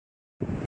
[0.39, 0.57] Congo